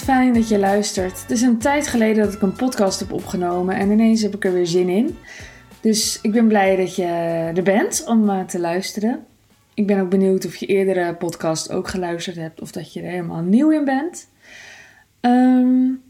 fijn 0.00 0.32
dat 0.32 0.48
je 0.48 0.58
luistert. 0.58 1.20
Het 1.20 1.30
is 1.30 1.42
een 1.42 1.58
tijd 1.58 1.86
geleden 1.86 2.24
dat 2.24 2.34
ik 2.34 2.42
een 2.42 2.52
podcast 2.52 3.00
heb 3.00 3.12
opgenomen 3.12 3.76
en 3.76 3.90
ineens 3.90 4.22
heb 4.22 4.34
ik 4.34 4.44
er 4.44 4.52
weer 4.52 4.66
zin 4.66 4.88
in. 4.88 5.16
Dus 5.80 6.18
ik 6.22 6.32
ben 6.32 6.48
blij 6.48 6.76
dat 6.76 6.96
je 6.96 7.04
er 7.54 7.62
bent 7.62 8.04
om 8.06 8.30
uh, 8.30 8.44
te 8.44 8.60
luisteren. 8.60 9.26
Ik 9.74 9.86
ben 9.86 10.00
ook 10.00 10.10
benieuwd 10.10 10.46
of 10.46 10.56
je 10.56 10.66
eerdere 10.66 11.14
podcast 11.14 11.72
ook 11.72 11.88
geluisterd 11.88 12.36
hebt 12.36 12.60
of 12.60 12.70
dat 12.70 12.92
je 12.92 13.00
er 13.00 13.10
helemaal 13.10 13.42
nieuw 13.42 13.70
in 13.70 13.84
bent. 13.84 14.28
Um, 15.20 16.02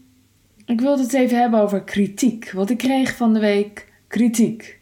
ik 0.65 0.81
wilde 0.81 1.01
het 1.01 1.13
even 1.13 1.39
hebben 1.39 1.59
over 1.59 1.83
kritiek. 1.83 2.51
Want 2.51 2.69
ik 2.69 2.77
kreeg 2.77 3.15
van 3.15 3.33
de 3.33 3.39
week 3.39 3.87
kritiek. 4.07 4.79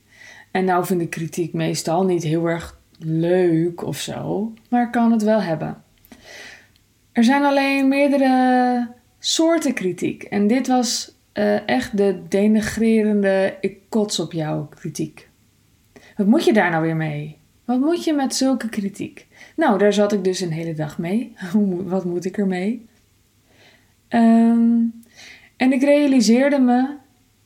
En 0.52 0.66
nou 0.66 0.86
vind 0.86 1.02
ik 1.02 1.10
kritiek 1.10 1.54
meestal 1.54 2.06
niet 2.06 2.24
heel 2.24 2.46
erg 2.46 2.80
leuk 3.00 3.84
of 3.84 3.98
zo, 3.98 4.54
maar 4.70 4.84
ik 4.84 4.92
kan 4.92 5.12
het 5.12 5.24
wel 5.24 5.42
hebben. 5.42 5.84
Er 7.12 7.24
zijn 7.24 7.44
alleen 7.44 7.88
meerdere 7.88 8.88
soorten 9.20 9.74
kritiek. 9.74 10.24
En 10.24 10.48
dit 10.48 10.68
was 10.68 11.16
uh, 11.34 11.70
echt 11.70 11.98
de 11.98 12.22
denigrerende 12.30 13.58
ik 13.62 13.80
kots 13.90 14.20
op 14.20 14.32
jou 14.32 14.66
kritiek. 14.70 15.30
Wat 16.18 16.28
moet 16.28 16.46
je 16.46 16.54
daar 16.54 16.70
nou 16.70 16.84
weer 16.84 16.96
mee? 16.96 17.38
Wat 17.66 17.80
moet 17.80 18.04
je 18.04 18.14
met 18.14 18.36
zulke 18.36 18.70
kritiek? 18.70 19.28
Nou, 19.56 19.78
daar 19.78 19.94
zat 19.94 20.14
ik 20.14 20.24
dus 20.24 20.40
een 20.40 20.52
hele 20.52 20.74
dag 20.74 20.98
mee. 20.98 21.36
Wat 21.84 22.06
moet 22.06 22.26
ik 22.26 22.38
ermee? 22.38 22.86
Um, 24.10 24.94
en 25.58 25.74
ik 25.74 25.82
realiseerde 25.82 26.60
me 26.60 26.96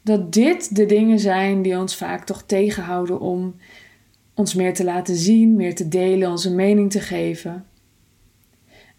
dat 0.01 0.33
dit 0.33 0.75
de 0.75 0.85
dingen 0.85 1.19
zijn 1.19 1.61
die 1.61 1.77
ons 1.77 1.95
vaak 1.95 2.25
toch 2.25 2.43
tegenhouden 2.43 3.19
om 3.19 3.55
ons 4.33 4.53
meer 4.53 4.73
te 4.73 4.83
laten 4.83 5.15
zien, 5.15 5.55
meer 5.55 5.75
te 5.75 5.87
delen, 5.87 6.29
onze 6.29 6.53
mening 6.53 6.91
te 6.91 6.99
geven. 6.99 7.65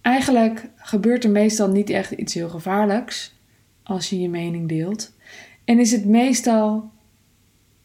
Eigenlijk 0.02 0.68
gebeurt 0.76 1.24
er 1.24 1.30
meestal 1.30 1.68
niet 1.68 1.90
echt 1.90 2.10
iets 2.10 2.34
heel 2.34 2.48
gevaarlijks 2.48 3.34
als 3.82 4.10
je 4.10 4.20
je 4.20 4.28
mening 4.28 4.68
deelt. 4.68 5.12
En 5.64 5.78
is 5.78 5.92
het 5.92 6.04
meestal 6.04 6.90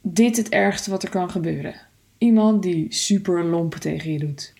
dit 0.02 0.38
het 0.38 0.50
ergste 0.50 0.90
wat 0.90 1.04
er 1.04 1.10
kan 1.10 1.30
gebeuren. 1.30 1.76
Iemand 2.18 2.64
die 2.64 2.94
super 2.94 3.44
lomp 3.44 3.76
tegen 3.76 4.12
je 4.12 4.20
doet. 4.20 4.54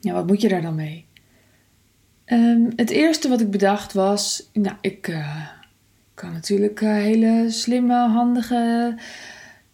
Ja, 0.00 0.12
wat 0.12 0.26
moet 0.26 0.40
je 0.40 0.48
daar 0.48 0.62
dan 0.62 0.74
mee? 0.74 1.06
Um, 2.26 2.72
het 2.76 2.90
eerste 2.90 3.28
wat 3.28 3.40
ik 3.40 3.50
bedacht 3.50 3.92
was, 3.92 4.50
nou, 4.52 4.76
ik 4.80 5.08
uh, 5.08 5.46
kan 6.14 6.32
natuurlijk 6.32 6.80
uh, 6.80 6.92
hele 6.92 7.46
slimme, 7.48 8.08
handige, 8.08 8.96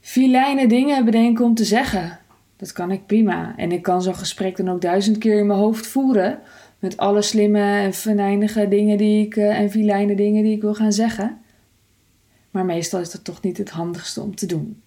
filijne 0.01 0.69
dingen 0.69 1.05
bedenken 1.05 1.45
om 1.45 1.55
te 1.55 1.64
zeggen. 1.64 2.19
Dat 2.57 2.73
kan 2.73 2.91
ik 2.91 3.07
prima. 3.07 3.57
En 3.57 3.73
ik 3.73 3.83
kan 3.83 4.03
zo'n 4.03 4.15
gesprek 4.15 4.57
dan 4.57 4.71
ook 4.71 4.81
duizend 4.81 5.19
keer 5.19 5.39
in 5.39 5.47
mijn 5.47 5.59
hoofd 5.59 5.87
voeren. 5.87 6.39
Met 6.79 6.97
alle 6.97 7.23
slimme 7.23 7.79
en 7.79 7.95
venijnige 7.95 8.69
dingen 8.69 8.98
die 8.98 9.27
ik, 9.27 9.37
uh, 9.37 9.59
en 9.59 9.71
filijne 9.71 10.17
dingen 10.17 10.43
die 10.43 10.55
ik 10.55 10.63
wil 10.63 10.75
gaan 10.75 10.93
zeggen. 10.93 11.39
Maar 12.51 12.65
meestal 12.65 13.01
is 13.01 13.11
dat 13.11 13.25
toch 13.25 13.43
niet 13.43 13.59
het 13.59 13.71
handigste 13.71 14.21
om 14.21 14.35
te 14.35 14.47
doen. 14.47 14.83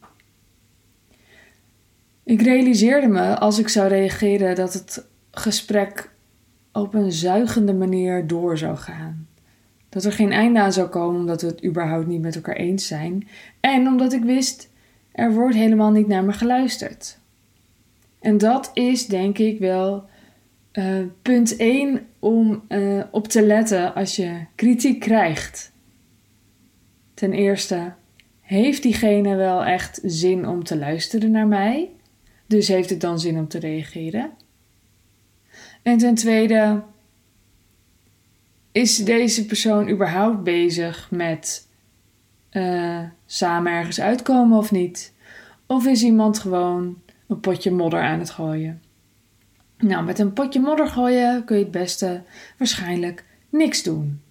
Ik 2.24 2.42
realiseerde 2.42 3.08
me 3.08 3.38
als 3.38 3.60
ik 3.60 3.68
zou 3.68 3.88
reageren 3.88 4.56
dat 4.56 4.74
het 4.74 5.06
gesprek 5.32 6.12
op 6.72 6.94
een 6.94 7.12
zuigende 7.12 7.74
manier 7.74 8.28
door 8.28 8.58
zou 8.58 8.78
gaan. 8.78 9.28
Dat 9.90 10.04
er 10.04 10.12
geen 10.14 10.32
einde 10.32 10.60
aan 10.60 10.74
zou 10.74 10.88
komen 10.88 11.20
omdat 11.20 11.42
we 11.42 11.48
het 11.48 11.66
überhaupt 11.66 12.08
niet 12.08 12.22
met 12.22 12.36
elkaar 12.36 12.56
eens 12.56 12.88
zijn. 12.88 13.28
En 13.60 13.88
omdat 13.88 14.14
ik 14.14 14.24
wist, 14.24 14.70
er 15.12 15.34
wordt 15.34 15.56
helemaal 15.56 15.92
niet 15.92 16.08
naar 16.08 16.24
me 16.24 16.34
geluisterd. 16.34 17.20
En 18.20 18.38
dat 18.38 18.72
is 18.74 19.06
denk 19.06 19.38
ik 19.38 19.60
wel 19.60 20.10
uh, 20.74 21.06
punt 21.22 21.56
1 21.56 22.08
om 22.20 22.64
uh, 22.70 23.04
op 23.12 23.28
te 23.28 23.42
letten 23.42 23.96
als 23.96 24.16
je 24.16 24.46
kritiek 24.56 25.00
krijgt. 25.00 25.72
Ten 27.14 27.34
eerste, 27.34 27.94
heeft 28.42 28.84
diegene 28.84 29.36
wel 29.36 29.66
echt 29.66 30.00
zin 30.04 30.48
om 30.48 30.64
te 30.64 30.78
luisteren 30.78 31.32
naar 31.32 31.48
mij? 31.48 31.90
Dus 32.48 32.68
heeft 32.68 32.90
het 32.90 33.02
dan 33.02 33.20
zin 33.20 33.38
om 33.38 33.48
te 33.48 33.60
reageren? 33.60 34.32
En 35.84 35.98
ten 35.98 36.16
tweede, 36.16 36.84
is 38.72 38.98
deze 38.98 39.46
persoon 39.46 39.90
überhaupt 39.90 40.44
bezig 40.44 41.12
met 41.12 41.68
uh, 42.52 43.04
samen 43.26 43.72
ergens 43.72 44.02
uitkomen 44.02 44.58
of 44.58 44.72
niet? 44.72 45.14
Of 45.66 45.86
is 45.86 46.04
iemand 46.04 46.40
gewoon 46.40 47.02
een 47.30 47.40
potje 47.40 47.72
modder 47.72 48.02
aan 48.02 48.20
het 48.20 48.30
gooien? 48.30 48.82
Nou, 49.78 50.06
met 50.06 50.20
een 50.20 50.34
potje 50.34 50.60
modder 50.60 50.88
gooien 50.88 51.46
kun 51.46 51.58
je 51.58 51.64
het 51.64 51.72
beste 51.72 52.22
waarschijnlijk 52.58 53.24
niks 53.50 53.84
doen. 53.84 54.22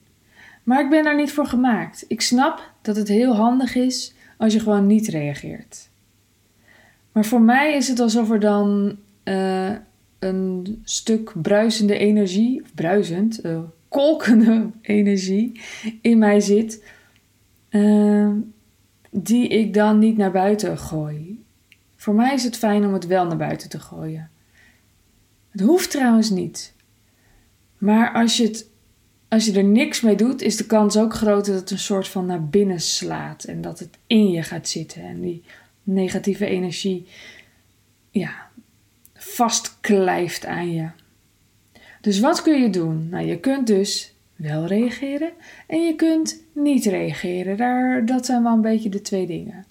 Maar 0.62 0.80
ik 0.80 0.90
ben 0.90 1.04
daar 1.04 1.16
niet 1.16 1.32
voor 1.32 1.46
gemaakt. 1.46 2.04
Ik 2.08 2.20
snap 2.20 2.72
dat 2.82 2.96
het 2.96 3.08
heel 3.08 3.36
handig 3.36 3.74
is 3.74 4.14
als 4.36 4.52
je 4.52 4.60
gewoon 4.60 4.86
niet 4.86 5.08
reageert. 5.08 5.88
Maar 7.12 7.24
voor 7.24 7.40
mij 7.40 7.74
is 7.74 7.88
het 7.88 8.00
alsof 8.00 8.30
er 8.30 8.40
dan 8.40 8.96
uh, 9.24 9.72
een 10.18 10.80
stuk 10.84 11.32
bruisende 11.42 11.98
energie, 11.98 12.62
of 12.62 12.74
bruisend, 12.74 13.44
uh, 13.44 13.58
kolkende 13.88 14.70
energie 14.82 15.60
in 16.00 16.18
mij 16.18 16.40
zit, 16.40 16.84
uh, 17.70 18.30
die 19.10 19.48
ik 19.48 19.74
dan 19.74 19.98
niet 19.98 20.16
naar 20.16 20.32
buiten 20.32 20.78
gooi. 20.78 21.37
Voor 22.08 22.16
mij 22.16 22.34
is 22.34 22.44
het 22.44 22.56
fijn 22.56 22.86
om 22.86 22.92
het 22.92 23.06
wel 23.06 23.26
naar 23.26 23.36
buiten 23.36 23.68
te 23.68 23.80
gooien. 23.80 24.30
Het 25.50 25.60
hoeft 25.60 25.90
trouwens 25.90 26.30
niet. 26.30 26.74
Maar 27.78 28.12
als 28.12 28.36
je, 28.36 28.44
het, 28.44 28.70
als 29.28 29.44
je 29.44 29.52
er 29.52 29.64
niks 29.64 30.00
mee 30.00 30.16
doet, 30.16 30.42
is 30.42 30.56
de 30.56 30.66
kans 30.66 30.96
ook 30.96 31.14
groter 31.14 31.52
dat 31.52 31.60
het 31.60 31.70
een 31.70 31.78
soort 31.78 32.08
van 32.08 32.26
naar 32.26 32.44
binnen 32.44 32.80
slaat 32.80 33.44
en 33.44 33.60
dat 33.60 33.78
het 33.78 33.98
in 34.06 34.30
je 34.30 34.42
gaat 34.42 34.68
zitten 34.68 35.02
en 35.02 35.20
die 35.20 35.42
negatieve 35.82 36.46
energie, 36.46 37.08
ja, 38.10 38.48
vastklijft 39.14 40.46
aan 40.46 40.72
je. 40.72 40.88
Dus 42.00 42.20
wat 42.20 42.42
kun 42.42 42.62
je 42.62 42.70
doen? 42.70 43.08
Nou, 43.08 43.26
je 43.26 43.40
kunt 43.40 43.66
dus 43.66 44.14
wel 44.36 44.66
reageren 44.66 45.32
en 45.66 45.84
je 45.84 45.94
kunt 45.94 46.42
niet 46.52 46.84
reageren. 46.84 47.56
Daar, 47.56 48.06
dat 48.06 48.26
zijn 48.26 48.42
wel 48.42 48.52
een 48.52 48.60
beetje 48.60 48.88
de 48.88 49.00
twee 49.00 49.26
dingen. 49.26 49.66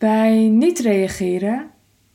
Bij 0.00 0.48
niet 0.48 0.78
reageren 0.78 1.70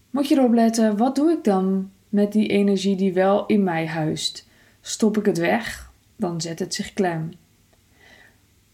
moet 0.10 0.28
je 0.28 0.36
erop 0.36 0.54
letten, 0.54 0.98
wat 0.98 1.16
doe 1.16 1.32
ik 1.32 1.44
dan 1.44 1.92
met 2.10 2.32
die 2.32 2.48
energie 2.48 2.96
die 2.96 3.14
wel 3.14 3.46
in 3.46 3.64
mij 3.64 3.88
huist? 3.88 4.48
Stop 4.82 5.18
ik 5.18 5.26
het 5.26 5.38
weg, 5.38 5.92
dan 6.16 6.42
zet 6.42 6.60
het 6.60 6.74
zich 6.74 6.94
klem. 6.94 7.32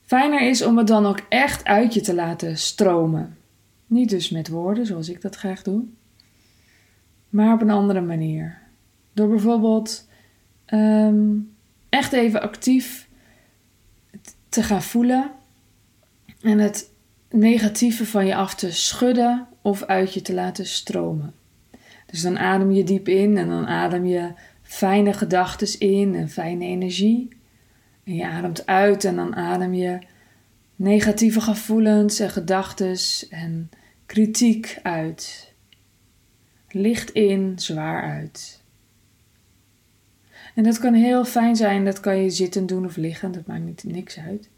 Fijner 0.01 0.49
is 0.49 0.63
om 0.63 0.77
het 0.77 0.88
dan 0.88 1.05
ook 1.05 1.19
echt 1.29 1.66
uit 1.66 1.94
je 1.94 2.01
te 2.01 2.13
laten 2.13 2.57
stromen. 2.57 3.38
Niet 3.88 4.09
dus 4.09 4.29
met 4.29 4.47
woorden, 4.47 4.85
zoals 4.85 5.09
ik 5.09 5.22
dat 5.22 5.35
graag 5.35 5.63
doe, 5.63 5.83
maar 7.29 7.53
op 7.53 7.61
een 7.61 7.69
andere 7.69 8.01
manier. 8.01 8.57
Door 9.13 9.29
bijvoorbeeld 9.29 10.07
um, 10.73 11.53
echt 11.89 12.13
even 12.13 12.41
actief 12.41 13.09
te 14.49 14.63
gaan 14.63 14.83
voelen 14.83 15.31
en 16.41 16.59
het 16.59 16.91
negatieve 17.31 18.05
van 18.05 18.25
je 18.25 18.35
af 18.35 18.55
te 18.55 18.71
schudden 18.71 19.47
of 19.61 19.83
uit 19.83 20.13
je 20.13 20.21
te 20.21 20.33
laten 20.33 20.65
stromen. 20.65 21.33
Dus 22.05 22.21
dan 22.21 22.39
adem 22.39 22.71
je 22.71 22.83
diep 22.83 23.07
in 23.07 23.37
en 23.37 23.47
dan 23.47 23.67
adem 23.67 24.05
je 24.05 24.33
fijne 24.61 25.13
gedachten 25.13 25.79
in 25.79 26.15
en 26.15 26.29
fijne 26.29 26.65
energie. 26.65 27.29
En 28.03 28.15
je 28.15 28.27
ademt 28.27 28.65
uit 28.65 29.03
en 29.03 29.15
dan 29.15 29.35
adem 29.35 29.73
je 29.73 29.99
negatieve 30.75 31.41
gevoelens 31.41 32.19
en 32.19 32.29
gedachten 32.29 32.97
en 33.29 33.69
kritiek 34.05 34.79
uit. 34.84 35.53
Licht 36.69 37.09
in, 37.09 37.53
zwaar 37.55 38.03
uit. 38.03 38.63
En 40.55 40.63
dat 40.63 40.79
kan 40.79 40.93
heel 40.93 41.25
fijn 41.25 41.55
zijn, 41.55 41.85
dat 41.85 41.99
kan 41.99 42.17
je 42.17 42.29
zitten 42.29 42.66
doen 42.66 42.85
of 42.85 42.95
liggen, 42.95 43.31
dat 43.31 43.45
maakt 43.45 43.63
niet, 43.63 43.84
niks 43.84 44.19
uit. 44.19 44.49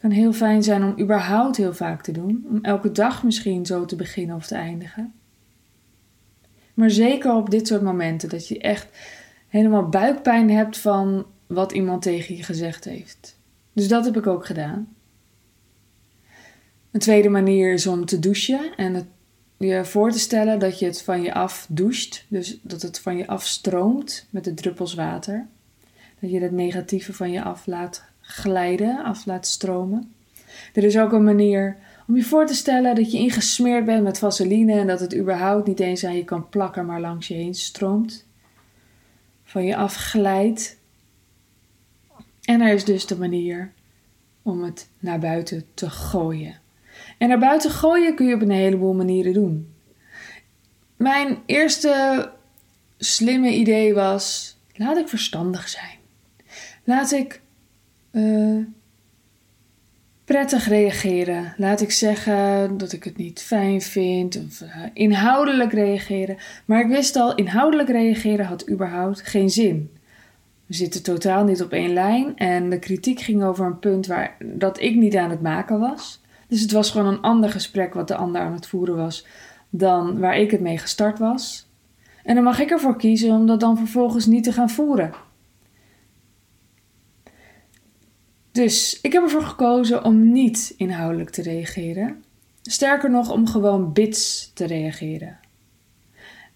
Kan 0.00 0.10
heel 0.10 0.32
fijn 0.32 0.62
zijn 0.62 0.84
om 0.84 1.00
überhaupt 1.00 1.56
heel 1.56 1.74
vaak 1.74 2.02
te 2.02 2.12
doen, 2.12 2.46
om 2.48 2.58
elke 2.62 2.92
dag 2.92 3.22
misschien 3.22 3.66
zo 3.66 3.84
te 3.84 3.96
beginnen 3.96 4.36
of 4.36 4.46
te 4.46 4.54
eindigen. 4.54 5.12
Maar 6.74 6.90
zeker 6.90 7.34
op 7.34 7.50
dit 7.50 7.66
soort 7.66 7.82
momenten, 7.82 8.28
dat 8.28 8.48
je 8.48 8.58
echt 8.58 8.88
helemaal 9.48 9.88
buikpijn 9.88 10.50
hebt 10.50 10.78
van 10.78 11.26
wat 11.46 11.72
iemand 11.72 12.02
tegen 12.02 12.36
je 12.36 12.42
gezegd 12.42 12.84
heeft. 12.84 13.38
Dus 13.72 13.88
dat 13.88 14.04
heb 14.04 14.16
ik 14.16 14.26
ook 14.26 14.46
gedaan. 14.46 14.88
Een 16.90 17.00
tweede 17.00 17.28
manier 17.28 17.72
is 17.72 17.86
om 17.86 18.04
te 18.04 18.18
douchen 18.18 18.74
en 18.76 18.94
het 18.94 19.06
je 19.66 19.84
voor 19.84 20.10
te 20.10 20.18
stellen 20.18 20.58
dat 20.58 20.78
je 20.78 20.86
het 20.86 21.02
van 21.02 21.22
je 21.22 21.34
af 21.34 21.66
doucht. 21.70 22.24
Dus 22.28 22.58
dat 22.62 22.82
het 22.82 23.00
van 23.00 23.16
je 23.16 23.26
afstroomt 23.26 24.26
met 24.30 24.44
de 24.44 24.54
druppels 24.54 24.94
water. 24.94 25.46
Dat 26.20 26.30
je 26.30 26.40
het 26.40 26.52
negatieve 26.52 27.12
van 27.12 27.30
je 27.30 27.42
af 27.42 27.66
laat 27.66 28.04
glijden, 28.30 29.04
af 29.04 29.26
laat 29.26 29.46
stromen. 29.46 30.14
Er 30.74 30.84
is 30.84 30.98
ook 30.98 31.12
een 31.12 31.24
manier 31.24 31.76
om 32.06 32.16
je 32.16 32.22
voor 32.22 32.46
te 32.46 32.54
stellen 32.54 32.94
dat 32.94 33.12
je 33.12 33.18
ingesmeerd 33.18 33.84
bent 33.84 34.02
met 34.02 34.18
vaseline 34.18 34.72
en 34.72 34.86
dat 34.86 35.00
het 35.00 35.16
überhaupt 35.16 35.66
niet 35.66 35.80
eens 35.80 36.04
aan 36.04 36.16
je 36.16 36.24
kan 36.24 36.48
plakken, 36.48 36.86
maar 36.86 37.00
langs 37.00 37.28
je 37.28 37.34
heen 37.34 37.54
stroomt. 37.54 38.26
Van 39.44 39.64
je 39.64 39.76
af 39.76 39.94
glijdt. 39.94 40.78
En 42.42 42.60
er 42.60 42.74
is 42.74 42.84
dus 42.84 43.06
de 43.06 43.18
manier 43.18 43.72
om 44.42 44.62
het 44.62 44.88
naar 44.98 45.18
buiten 45.18 45.64
te 45.74 45.90
gooien. 45.90 46.60
En 47.18 47.28
naar 47.28 47.38
buiten 47.38 47.70
gooien 47.70 48.14
kun 48.14 48.26
je 48.26 48.34
op 48.34 48.42
een 48.42 48.50
heleboel 48.50 48.94
manieren 48.94 49.32
doen. 49.32 49.74
Mijn 50.96 51.38
eerste 51.46 52.30
slimme 52.98 53.54
idee 53.54 53.94
was: 53.94 54.56
laat 54.74 54.96
ik 54.96 55.08
verstandig 55.08 55.68
zijn. 55.68 55.98
Laat 56.84 57.12
ik 57.12 57.40
uh, 58.12 58.64
prettig 60.24 60.68
reageren. 60.68 61.54
Laat 61.56 61.80
ik 61.80 61.90
zeggen 61.90 62.78
dat 62.78 62.92
ik 62.92 63.04
het 63.04 63.16
niet 63.16 63.42
fijn 63.42 63.80
vind. 63.80 64.44
Of 64.46 64.60
uh, 64.60 64.68
inhoudelijk 64.92 65.72
reageren. 65.72 66.36
Maar 66.64 66.80
ik 66.80 66.88
wist 66.88 67.16
al, 67.16 67.34
inhoudelijk 67.34 67.88
reageren 67.88 68.46
had 68.46 68.70
überhaupt 68.70 69.20
geen 69.22 69.50
zin. 69.50 69.90
We 70.66 70.74
zitten 70.74 71.02
totaal 71.02 71.44
niet 71.44 71.62
op 71.62 71.72
één 71.72 71.92
lijn. 71.92 72.36
En 72.36 72.70
de 72.70 72.78
kritiek 72.78 73.20
ging 73.20 73.42
over 73.42 73.66
een 73.66 73.78
punt 73.78 74.06
waar 74.06 74.36
dat 74.38 74.80
ik 74.80 74.94
niet 74.94 75.16
aan 75.16 75.30
het 75.30 75.42
maken 75.42 75.78
was. 75.78 76.20
Dus 76.48 76.60
het 76.60 76.72
was 76.72 76.90
gewoon 76.90 77.12
een 77.12 77.20
ander 77.20 77.50
gesprek 77.50 77.94
wat 77.94 78.08
de 78.08 78.16
ander 78.16 78.40
aan 78.40 78.52
het 78.52 78.66
voeren 78.66 78.96
was 78.96 79.26
dan 79.70 80.18
waar 80.18 80.36
ik 80.36 80.50
het 80.50 80.60
mee 80.60 80.78
gestart 80.78 81.18
was. 81.18 81.68
En 82.22 82.34
dan 82.34 82.44
mag 82.44 82.60
ik 82.60 82.70
ervoor 82.70 82.96
kiezen 82.96 83.30
om 83.30 83.46
dat 83.46 83.60
dan 83.60 83.76
vervolgens 83.76 84.26
niet 84.26 84.44
te 84.44 84.52
gaan 84.52 84.70
voeren. 84.70 85.12
Dus 88.52 88.98
ik 89.02 89.12
heb 89.12 89.22
ervoor 89.22 89.42
gekozen 89.42 90.04
om 90.04 90.32
niet 90.32 90.74
inhoudelijk 90.76 91.30
te 91.30 91.42
reageren. 91.42 92.24
Sterker 92.62 93.10
nog, 93.10 93.30
om 93.30 93.46
gewoon 93.46 93.92
bits 93.92 94.50
te 94.54 94.64
reageren. 94.64 95.38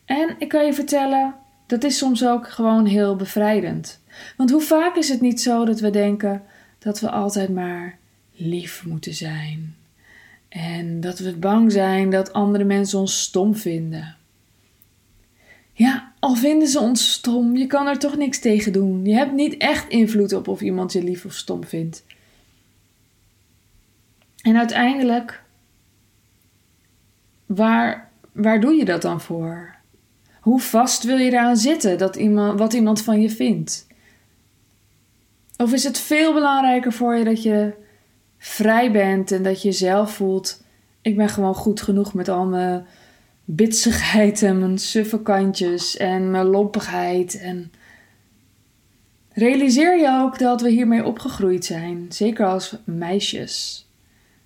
En 0.04 0.34
ik 0.38 0.48
kan 0.48 0.66
je 0.66 0.72
vertellen, 0.72 1.34
dat 1.66 1.84
is 1.84 1.98
soms 1.98 2.26
ook 2.26 2.50
gewoon 2.50 2.86
heel 2.86 3.16
bevrijdend. 3.16 4.00
Want 4.36 4.50
hoe 4.50 4.60
vaak 4.60 4.96
is 4.96 5.08
het 5.08 5.20
niet 5.20 5.40
zo 5.40 5.64
dat 5.64 5.80
we 5.80 5.90
denken 5.90 6.42
dat 6.78 7.00
we 7.00 7.10
altijd 7.10 7.48
maar 7.48 7.98
lief 8.32 8.84
moeten 8.86 9.14
zijn? 9.14 9.76
En 10.48 11.00
dat 11.00 11.18
we 11.18 11.32
bang 11.32 11.72
zijn 11.72 12.10
dat 12.10 12.32
andere 12.32 12.64
mensen 12.64 12.98
ons 12.98 13.22
stom 13.22 13.54
vinden. 13.54 14.16
Ja, 15.72 16.12
al 16.24 16.34
vinden 16.34 16.68
ze 16.68 16.80
ons 16.80 17.12
stom, 17.12 17.56
je 17.56 17.66
kan 17.66 17.86
er 17.86 17.98
toch 17.98 18.16
niks 18.16 18.38
tegen 18.38 18.72
doen. 18.72 19.04
Je 19.04 19.14
hebt 19.14 19.32
niet 19.32 19.56
echt 19.56 19.88
invloed 19.88 20.32
op 20.32 20.48
of 20.48 20.60
iemand 20.60 20.92
je 20.92 21.02
lief 21.02 21.24
of 21.24 21.32
stom 21.32 21.64
vindt. 21.64 22.04
En 24.42 24.56
uiteindelijk, 24.56 25.42
waar, 27.46 28.10
waar 28.32 28.60
doe 28.60 28.74
je 28.74 28.84
dat 28.84 29.02
dan 29.02 29.20
voor? 29.20 29.74
Hoe 30.40 30.60
vast 30.60 31.02
wil 31.02 31.16
je 31.16 31.30
eraan 31.30 31.56
zitten 31.56 31.98
dat 31.98 32.16
iemand, 32.16 32.58
wat 32.58 32.72
iemand 32.72 33.02
van 33.02 33.20
je 33.20 33.30
vindt? 33.30 33.86
Of 35.56 35.72
is 35.72 35.84
het 35.84 35.98
veel 35.98 36.32
belangrijker 36.32 36.92
voor 36.92 37.14
je 37.16 37.24
dat 37.24 37.42
je 37.42 37.72
vrij 38.38 38.92
bent 38.92 39.32
en 39.32 39.42
dat 39.42 39.62
je 39.62 39.72
zelf 39.72 40.14
voelt: 40.14 40.62
ik 41.02 41.16
ben 41.16 41.28
gewoon 41.28 41.54
goed 41.54 41.82
genoeg 41.82 42.14
met 42.14 42.28
al 42.28 42.46
mijn 42.46 42.86
bitsigheid 43.44 44.42
en 44.42 44.58
mijn 44.58 44.78
suffe 44.78 45.22
kantjes 45.22 45.96
en 45.96 46.30
mijn 46.30 46.46
lompigheid. 46.46 47.38
En 47.38 47.72
realiseer 49.32 49.98
je 49.98 50.20
ook 50.22 50.38
dat 50.38 50.60
we 50.60 50.70
hiermee 50.70 51.04
opgegroeid 51.04 51.64
zijn, 51.64 52.06
zeker 52.08 52.46
als 52.46 52.76
meisjes. 52.84 53.86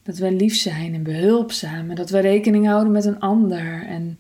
Dat 0.03 0.19
we 0.19 0.33
lief 0.33 0.56
zijn 0.56 0.95
en 0.95 1.03
behulpzaam 1.03 1.91
en 1.91 1.97
dat 1.97 2.11
we 2.11 2.19
rekening 2.19 2.67
houden 2.67 2.93
met 2.93 3.05
een 3.05 3.21
ander. 3.21 3.87
En, 3.87 4.19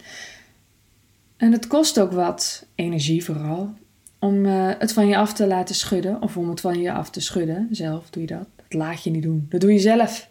en 1.36 1.52
het 1.52 1.66
kost 1.66 2.00
ook 2.00 2.12
wat, 2.12 2.66
energie 2.74 3.24
vooral, 3.24 3.74
om 4.18 4.44
uh, 4.44 4.70
het 4.78 4.92
van 4.92 5.08
je 5.08 5.16
af 5.16 5.32
te 5.32 5.46
laten 5.46 5.74
schudden. 5.74 6.22
Of 6.22 6.36
om 6.36 6.48
het 6.48 6.60
van 6.60 6.80
je 6.80 6.92
af 6.92 7.10
te 7.10 7.20
schudden. 7.20 7.68
Zelf 7.70 8.10
doe 8.10 8.22
je 8.22 8.28
dat. 8.28 8.46
Dat 8.56 8.74
laat 8.74 9.04
je 9.04 9.10
niet 9.10 9.22
doen. 9.22 9.46
Dat 9.48 9.60
doe 9.60 9.72
je 9.72 9.78
zelf. 9.78 10.28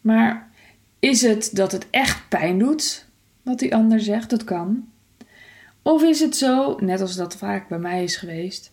Maar 0.00 0.45
is 1.06 1.22
het 1.22 1.50
dat 1.52 1.72
het 1.72 1.86
echt 1.90 2.28
pijn 2.28 2.58
doet, 2.58 3.06
wat 3.42 3.58
die 3.58 3.74
ander 3.74 4.00
zegt? 4.00 4.30
Dat 4.30 4.44
kan. 4.44 4.88
Of 5.82 6.02
is 6.02 6.20
het 6.20 6.36
zo, 6.36 6.76
net 6.80 7.00
als 7.00 7.16
dat 7.16 7.36
vaak 7.36 7.68
bij 7.68 7.78
mij 7.78 8.02
is 8.02 8.16
geweest, 8.16 8.72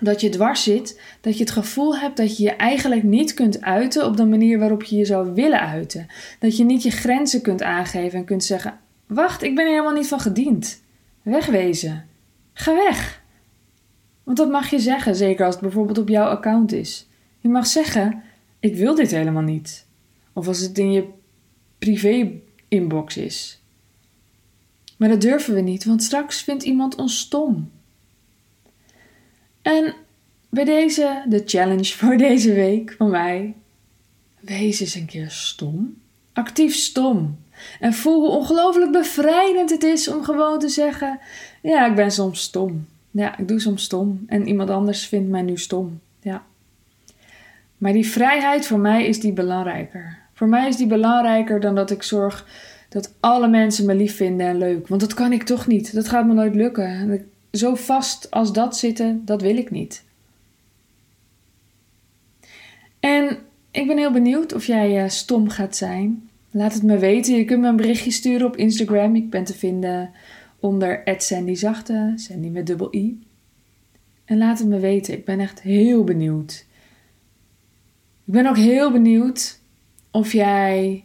dat 0.00 0.20
je 0.20 0.28
dwars 0.28 0.62
zit, 0.62 1.00
dat 1.20 1.34
je 1.38 1.44
het 1.44 1.52
gevoel 1.52 1.98
hebt 1.98 2.16
dat 2.16 2.36
je 2.36 2.42
je 2.42 2.50
eigenlijk 2.50 3.02
niet 3.02 3.34
kunt 3.34 3.60
uiten 3.60 4.06
op 4.06 4.16
de 4.16 4.24
manier 4.24 4.58
waarop 4.58 4.82
je 4.82 4.96
je 4.96 5.04
zou 5.04 5.34
willen 5.34 5.60
uiten. 5.60 6.06
Dat 6.38 6.56
je 6.56 6.64
niet 6.64 6.82
je 6.82 6.90
grenzen 6.90 7.42
kunt 7.42 7.62
aangeven 7.62 8.18
en 8.18 8.24
kunt 8.24 8.44
zeggen: 8.44 8.78
Wacht, 9.06 9.42
ik 9.42 9.54
ben 9.54 9.64
er 9.64 9.70
helemaal 9.70 9.92
niet 9.92 10.08
van 10.08 10.20
gediend. 10.20 10.82
Wegwezen. 11.22 12.06
Ga 12.52 12.74
weg. 12.74 13.22
Want 14.24 14.36
dat 14.36 14.50
mag 14.50 14.70
je 14.70 14.78
zeggen, 14.78 15.14
zeker 15.14 15.44
als 15.44 15.54
het 15.54 15.62
bijvoorbeeld 15.62 15.98
op 15.98 16.08
jouw 16.08 16.28
account 16.28 16.72
is. 16.72 17.08
Je 17.38 17.48
mag 17.48 17.66
zeggen: 17.66 18.22
Ik 18.60 18.76
wil 18.76 18.94
dit 18.94 19.10
helemaal 19.10 19.42
niet. 19.42 19.86
Of 20.38 20.46
als 20.46 20.60
het 20.60 20.78
in 20.78 20.92
je 20.92 21.04
privé-inbox 21.78 23.16
is. 23.16 23.60
Maar 24.96 25.08
dat 25.08 25.20
durven 25.20 25.54
we 25.54 25.60
niet, 25.60 25.84
want 25.84 26.02
straks 26.02 26.42
vindt 26.42 26.64
iemand 26.64 26.96
ons 26.96 27.18
stom. 27.18 27.70
En 29.62 29.94
bij 30.48 30.64
deze, 30.64 31.24
de 31.28 31.42
challenge 31.44 31.84
voor 31.84 32.16
deze 32.28 32.52
week 32.52 32.94
van 32.98 33.10
mij. 33.10 33.54
Wees 34.40 34.80
eens 34.80 34.94
een 34.94 35.06
keer 35.06 35.30
stom. 35.30 35.96
Actief 36.32 36.74
stom. 36.74 37.38
En 37.80 37.92
voel 37.92 38.20
hoe 38.20 38.38
ongelooflijk 38.38 38.92
bevrijdend 38.92 39.70
het 39.70 39.82
is 39.82 40.08
om 40.08 40.24
gewoon 40.24 40.58
te 40.58 40.68
zeggen: 40.68 41.20
Ja, 41.62 41.86
ik 41.86 41.94
ben 41.94 42.10
soms 42.10 42.40
stom. 42.40 42.86
Ja, 43.10 43.38
ik 43.38 43.48
doe 43.48 43.60
soms 43.60 43.82
stom. 43.82 44.24
En 44.26 44.48
iemand 44.48 44.70
anders 44.70 45.06
vindt 45.06 45.28
mij 45.28 45.42
nu 45.42 45.56
stom. 45.56 46.00
Ja. 46.20 46.46
Maar 47.78 47.92
die 47.92 48.08
vrijheid 48.08 48.66
voor 48.66 48.78
mij 48.78 49.06
is 49.06 49.20
die 49.20 49.32
belangrijker. 49.32 50.26
Voor 50.38 50.48
mij 50.48 50.68
is 50.68 50.76
die 50.76 50.86
belangrijker 50.86 51.60
dan 51.60 51.74
dat 51.74 51.90
ik 51.90 52.02
zorg 52.02 52.46
dat 52.88 53.14
alle 53.20 53.48
mensen 53.48 53.86
me 53.86 53.94
lief 53.94 54.16
vinden 54.16 54.46
en 54.46 54.58
leuk. 54.58 54.88
Want 54.88 55.00
dat 55.00 55.14
kan 55.14 55.32
ik 55.32 55.42
toch 55.42 55.66
niet. 55.66 55.94
Dat 55.94 56.08
gaat 56.08 56.26
me 56.26 56.34
nooit 56.34 56.54
lukken. 56.54 57.26
Zo 57.52 57.74
vast 57.74 58.30
als 58.30 58.52
dat 58.52 58.76
zitten, 58.76 59.22
dat 59.24 59.42
wil 59.42 59.56
ik 59.56 59.70
niet. 59.70 60.04
En 63.00 63.38
ik 63.70 63.86
ben 63.86 63.98
heel 63.98 64.12
benieuwd 64.12 64.54
of 64.54 64.64
jij 64.66 65.02
uh, 65.02 65.08
stom 65.08 65.48
gaat 65.48 65.76
zijn. 65.76 66.28
Laat 66.50 66.74
het 66.74 66.82
me 66.82 66.98
weten. 66.98 67.34
Je 67.34 67.44
kunt 67.44 67.60
me 67.60 67.68
een 67.68 67.76
berichtje 67.76 68.10
sturen 68.10 68.46
op 68.46 68.56
Instagram. 68.56 69.16
Ik 69.16 69.30
ben 69.30 69.44
te 69.44 69.54
vinden 69.54 70.10
onder 70.60 71.02
@sandyzachte, 71.16 72.12
Sandy 72.16 72.48
met 72.48 72.66
dubbel 72.66 72.94
i. 72.94 73.22
En 74.24 74.38
laat 74.38 74.58
het 74.58 74.68
me 74.68 74.78
weten. 74.78 75.14
Ik 75.14 75.24
ben 75.24 75.40
echt 75.40 75.60
heel 75.60 76.04
benieuwd. 76.04 76.66
Ik 78.24 78.32
ben 78.32 78.46
ook 78.46 78.56
heel 78.56 78.92
benieuwd 78.92 79.58
of 80.10 80.32
jij 80.32 81.04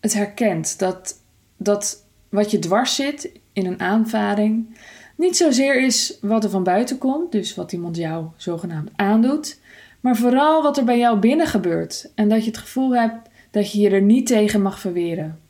het 0.00 0.12
herkent 0.12 0.78
dat, 0.78 1.22
dat 1.56 2.04
wat 2.28 2.50
je 2.50 2.58
dwars 2.58 2.94
zit 2.94 3.30
in 3.52 3.66
een 3.66 3.80
aanvaring 3.80 4.78
niet 5.16 5.36
zozeer 5.36 5.82
is 5.84 6.18
wat 6.20 6.44
er 6.44 6.50
van 6.50 6.62
buiten 6.62 6.98
komt, 6.98 7.32
dus 7.32 7.54
wat 7.54 7.72
iemand 7.72 7.96
jou 7.96 8.26
zogenaamd 8.36 8.90
aandoet, 8.96 9.58
maar 10.00 10.16
vooral 10.16 10.62
wat 10.62 10.78
er 10.78 10.84
bij 10.84 10.98
jou 10.98 11.18
binnen 11.18 11.46
gebeurt 11.46 12.12
en 12.14 12.28
dat 12.28 12.44
je 12.44 12.50
het 12.50 12.58
gevoel 12.58 12.94
hebt 12.94 13.28
dat 13.50 13.72
je 13.72 13.80
je 13.80 13.90
er 13.90 14.02
niet 14.02 14.26
tegen 14.26 14.62
mag 14.62 14.80
verweren. 14.80 15.40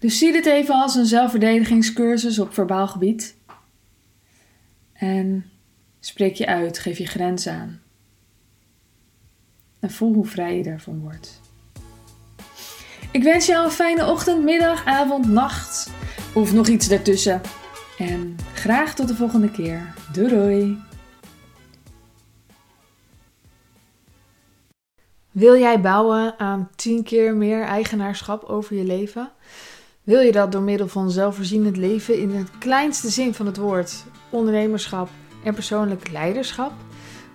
Dus 0.00 0.18
zie 0.18 0.32
dit 0.32 0.46
even 0.46 0.74
als 0.74 0.94
een 0.94 1.06
zelfverdedigingscursus 1.06 2.38
op 2.38 2.54
verbaal 2.54 2.88
gebied. 2.88 3.36
En 4.92 5.50
spreek 6.00 6.34
je 6.34 6.46
uit, 6.46 6.78
geef 6.78 6.98
je 6.98 7.06
grens 7.06 7.46
aan. 7.46 7.80
En 9.80 9.90
voel 9.90 10.14
hoe 10.14 10.26
vrij 10.26 10.56
je 10.56 10.62
daarvan 10.62 11.00
wordt. 11.00 11.40
Ik 13.10 13.22
wens 13.22 13.46
jou 13.46 13.64
een 13.64 13.70
fijne 13.70 14.06
ochtend, 14.06 14.44
middag, 14.44 14.84
avond, 14.84 15.28
nacht 15.28 15.90
of 16.34 16.52
nog 16.52 16.66
iets 16.66 16.88
daartussen. 16.88 17.40
En 17.98 18.36
graag 18.54 18.94
tot 18.94 19.08
de 19.08 19.14
volgende 19.14 19.50
keer. 19.50 19.94
Doei 20.12 20.28
doei! 20.28 20.78
Wil 25.30 25.58
jij 25.58 25.80
bouwen 25.80 26.38
aan 26.38 26.70
10 26.76 27.02
keer 27.02 27.34
meer 27.34 27.62
eigenaarschap 27.62 28.44
over 28.44 28.76
je 28.76 28.84
leven? 28.84 29.30
Wil 30.02 30.20
je 30.20 30.32
dat 30.32 30.52
door 30.52 30.62
middel 30.62 30.88
van 30.88 31.10
zelfvoorzienend 31.10 31.76
leven 31.76 32.18
in 32.18 32.30
het 32.30 32.50
kleinste 32.58 33.08
zin 33.08 33.34
van 33.34 33.46
het 33.46 33.56
woord, 33.56 34.04
ondernemerschap 34.30 35.08
en 35.44 35.54
persoonlijk 35.54 36.10
leiderschap? 36.10 36.72